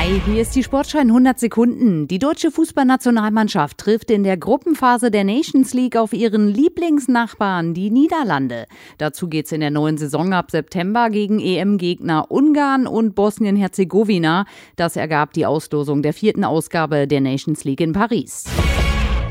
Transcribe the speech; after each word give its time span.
Hi, 0.00 0.18
hier 0.24 0.40
ist 0.40 0.56
die 0.56 0.62
Sportschein 0.62 1.08
100 1.08 1.38
Sekunden. 1.38 2.08
Die 2.08 2.18
deutsche 2.18 2.50
Fußballnationalmannschaft 2.50 3.76
trifft 3.76 4.10
in 4.10 4.24
der 4.24 4.38
Gruppenphase 4.38 5.10
der 5.10 5.24
Nations 5.24 5.74
League 5.74 5.94
auf 5.94 6.14
ihren 6.14 6.48
Lieblingsnachbarn, 6.48 7.74
die 7.74 7.90
Niederlande. 7.90 8.64
Dazu 8.96 9.28
geht's 9.28 9.52
in 9.52 9.60
der 9.60 9.70
neuen 9.70 9.98
Saison 9.98 10.32
ab 10.32 10.50
September 10.50 11.10
gegen 11.10 11.38
EM-Gegner 11.38 12.30
Ungarn 12.30 12.86
und 12.86 13.14
Bosnien-Herzegowina. 13.14 14.46
Das 14.76 14.96
ergab 14.96 15.34
die 15.34 15.44
Auslosung 15.44 16.00
der 16.00 16.14
vierten 16.14 16.44
Ausgabe 16.44 17.06
der 17.06 17.20
Nations 17.20 17.64
League 17.64 17.82
in 17.82 17.92
Paris. 17.92 18.46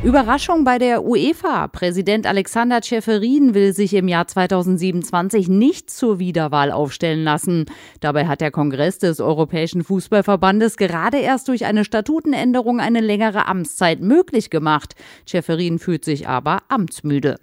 Überraschung 0.01 0.63
bei 0.63 0.77
der 0.77 1.03
UEFA. 1.03 1.67
Präsident 1.67 2.25
Alexander 2.25 2.81
Ceferin 2.81 3.53
will 3.53 3.73
sich 3.73 3.93
im 3.93 4.07
Jahr 4.07 4.27
2027 4.27 5.49
nicht 5.49 5.89
zur 5.89 6.19
Wiederwahl 6.19 6.71
aufstellen 6.71 7.25
lassen. 7.25 7.65
Dabei 7.99 8.25
hat 8.25 8.39
der 8.39 8.49
Kongress 8.49 8.99
des 8.99 9.19
Europäischen 9.19 9.83
Fußballverbandes 9.83 10.77
gerade 10.77 11.17
erst 11.17 11.49
durch 11.49 11.65
eine 11.65 11.83
Statutenänderung 11.83 12.79
eine 12.79 13.01
längere 13.01 13.45
Amtszeit 13.47 13.99
möglich 13.99 14.49
gemacht. 14.49 14.95
Ceferin 15.27 15.79
fühlt 15.79 16.05
sich 16.05 16.29
aber 16.29 16.59
amtsmüde. 16.69 17.35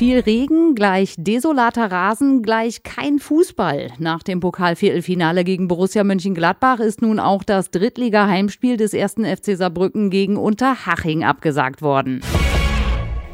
Viel 0.00 0.20
Regen 0.20 0.74
gleich 0.74 1.14
desolater 1.18 1.92
Rasen 1.92 2.42
gleich 2.42 2.82
kein 2.82 3.18
Fußball. 3.18 3.88
Nach 3.98 4.22
dem 4.22 4.40
Pokalviertelfinale 4.40 5.44
gegen 5.44 5.68
Borussia 5.68 6.04
Mönchengladbach 6.04 6.80
ist 6.80 7.02
nun 7.02 7.20
auch 7.20 7.44
das 7.44 7.70
Drittliga-Heimspiel 7.70 8.78
des 8.78 8.94
ersten 8.94 9.26
FC 9.26 9.58
Saarbrücken 9.58 10.08
gegen 10.08 10.38
Unterhaching 10.38 11.22
abgesagt 11.22 11.82
worden. 11.82 12.22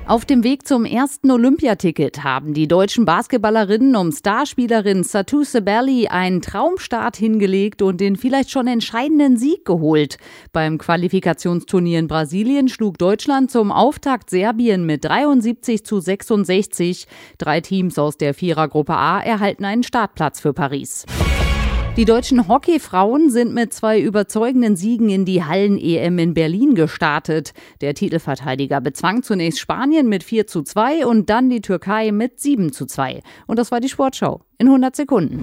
Auf 0.07 0.25
dem 0.25 0.45
Weg 0.45 0.69
zum 0.69 0.85
ersten 0.85 1.33
Olympiaticket 1.33 2.23
haben 2.23 2.55
die 2.55 2.69
deutschen 2.69 3.05
Basketballerinnen 3.05 3.97
um 3.97 4.13
Starspielerin 4.13 5.03
Satu 5.03 5.43
Sabelli 5.43 6.07
einen 6.07 6.41
Traumstart 6.41 7.17
hingelegt 7.17 7.83
und 7.83 8.01
den 8.01 8.15
vielleicht 8.15 8.53
schon 8.53 8.69
entscheidenden 8.69 9.37
Sieg 9.37 9.65
geholt. 9.65 10.19
Beim 10.53 10.79
Qualifikationsturnier 10.79 11.99
in 11.99 12.07
Brasilien 12.07 12.69
schlug 12.69 12.99
Deutschland 12.99 13.51
zum 13.51 13.73
Auftakt 13.73 14.31
Serbien 14.31 14.87
mit 14.87 15.05
73 15.05 15.85
zu 15.85 15.99
66. 15.99 17.09
Drei 17.39 17.61
Teams 17.61 17.99
aus 17.99 18.17
der 18.17 18.33
Vierergruppe 18.33 18.95
A 18.95 19.19
erhalten 19.19 19.65
einen 19.65 19.83
Startplatz 19.83 20.39
für 20.39 20.53
Paris. 20.53 21.05
Die 21.97 22.05
deutschen 22.05 22.47
Hockeyfrauen 22.47 23.31
sind 23.31 23.55
mit 23.55 23.73
zwei 23.73 23.99
überzeugenden 23.99 24.77
Siegen 24.77 25.09
in 25.09 25.25
die 25.25 25.45
Hallen-EM 25.45 26.19
in 26.19 26.35
Berlin 26.35 26.75
gestartet. 26.75 27.55
Der 27.81 27.95
Titelverteidiger 27.95 28.83
bezwang 28.83 29.23
zunächst 29.23 29.61
Spanien 29.61 30.07
mit 30.07 30.23
4 30.23 30.47
zu 30.47 30.63
2 30.63 31.07
und 31.07 31.31
dann 31.31 31.49
die 31.49 31.63
Türkei 31.63 32.13
mit 32.13 32.39
7 32.39 32.71
zu 32.71 32.85
2. 32.85 33.23
Und 33.47 33.59
das 33.59 33.73
war 33.73 33.81
die 33.81 33.89
Sportschau 33.89 34.43
in 34.59 34.67
100 34.67 34.95
Sekunden. 34.95 35.43